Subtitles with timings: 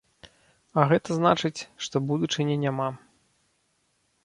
[0.79, 2.89] А гэта значыць, што будучыні няма.